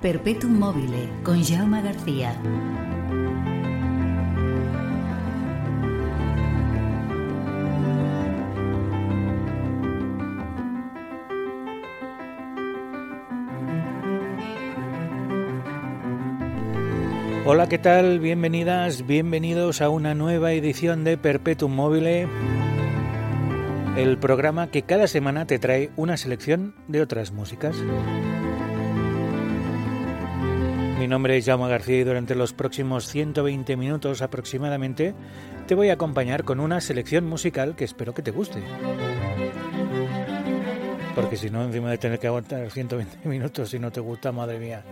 Perpetuum 0.00 0.56
mobile 0.56 1.10
con 1.24 1.42
Jaume 1.42 1.82
García. 1.82 2.32
Hola, 17.44 17.68
¿qué 17.68 17.78
tal? 17.78 18.20
Bienvenidas, 18.20 19.04
bienvenidos 19.04 19.82
a 19.82 19.88
una 19.88 20.14
nueva 20.14 20.52
edición 20.52 21.02
de 21.02 21.18
Perpetuum 21.18 21.74
Mobile, 21.74 22.28
el 23.96 24.16
programa 24.18 24.68
que 24.68 24.82
cada 24.82 25.08
semana 25.08 25.44
te 25.46 25.58
trae 25.58 25.90
una 25.96 26.16
selección 26.16 26.76
de 26.86 27.02
otras 27.02 27.32
músicas. 27.32 27.74
Mi 30.98 31.06
nombre 31.06 31.36
es 31.36 31.46
Jaume 31.46 31.68
García 31.68 32.00
y 32.00 32.04
durante 32.04 32.34
los 32.34 32.52
próximos 32.52 33.06
120 33.06 33.76
minutos 33.76 34.20
aproximadamente 34.20 35.14
te 35.68 35.76
voy 35.76 35.90
a 35.90 35.92
acompañar 35.92 36.42
con 36.42 36.58
una 36.58 36.80
selección 36.80 37.24
musical 37.24 37.76
que 37.76 37.84
espero 37.84 38.12
que 38.14 38.22
te 38.22 38.32
guste. 38.32 38.60
Porque 41.14 41.36
si 41.36 41.50
no, 41.50 41.62
encima 41.62 41.90
de 41.92 41.98
tener 41.98 42.18
que 42.18 42.26
aguantar 42.26 42.68
120 42.68 43.28
minutos 43.28 43.70
si 43.70 43.78
no 43.78 43.92
te 43.92 44.00
gusta, 44.00 44.32
madre 44.32 44.58
mía. 44.58 44.82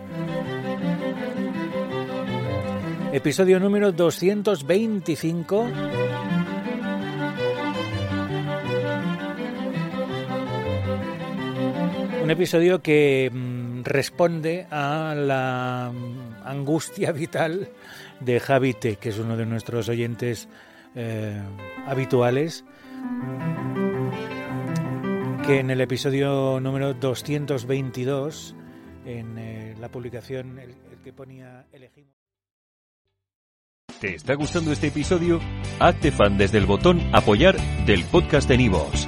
Episodio 3.11 3.59
número 3.59 3.91
225. 3.91 5.67
Un 12.23 12.31
episodio 12.31 12.81
que 12.81 13.29
responde 13.87 14.67
a 14.69 15.15
la 15.15 15.91
angustia 16.45 17.11
vital 17.11 17.69
de 18.19 18.39
Javite, 18.39 18.97
que 18.97 19.09
es 19.09 19.19
uno 19.19 19.37
de 19.37 19.45
nuestros 19.45 19.89
oyentes 19.89 20.47
eh, 20.95 21.41
habituales, 21.85 22.65
que 25.45 25.59
en 25.59 25.69
el 25.69 25.81
episodio 25.81 26.59
número 26.59 26.93
222, 26.93 28.55
en 29.05 29.37
eh, 29.37 29.75
la 29.79 29.89
publicación, 29.89 30.59
el, 30.59 30.75
que 31.03 31.13
ponía 31.13 31.65
elegimos. 31.71 32.13
¿Te 34.01 34.15
está 34.15 34.35
gustando 34.35 34.71
este 34.71 34.87
episodio? 34.87 35.39
Hazte 35.79 36.11
fan 36.11 36.37
desde 36.37 36.57
el 36.57 36.65
botón 36.65 37.01
apoyar 37.13 37.57
del 37.85 38.03
podcast 38.03 38.47
de 38.47 38.57
Nivos. 38.57 39.07